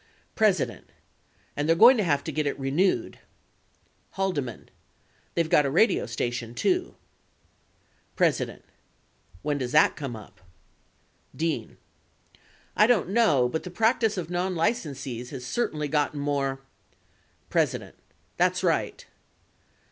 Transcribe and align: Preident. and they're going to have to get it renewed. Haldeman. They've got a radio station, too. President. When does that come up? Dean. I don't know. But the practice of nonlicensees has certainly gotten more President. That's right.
Preident. 0.35 0.89
and 1.55 1.69
they're 1.69 1.75
going 1.75 1.95
to 1.97 2.03
have 2.03 2.23
to 2.23 2.31
get 2.31 2.47
it 2.47 2.57
renewed. 2.57 3.19
Haldeman. 4.17 4.69
They've 5.35 5.47
got 5.47 5.67
a 5.67 5.69
radio 5.69 6.07
station, 6.07 6.55
too. 6.55 6.95
President. 8.15 8.65
When 9.43 9.59
does 9.59 9.73
that 9.73 9.95
come 9.95 10.15
up? 10.15 10.41
Dean. 11.35 11.77
I 12.75 12.87
don't 12.87 13.09
know. 13.09 13.47
But 13.47 13.61
the 13.61 13.69
practice 13.69 14.17
of 14.17 14.29
nonlicensees 14.31 15.29
has 15.29 15.45
certainly 15.45 15.87
gotten 15.87 16.19
more 16.19 16.61
President. 17.51 17.95
That's 18.37 18.63
right. 18.63 19.05